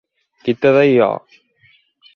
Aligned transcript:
_Quita 0.45 0.69
de 0.75 0.79
aí, 0.83 0.95
ho. 1.05 1.13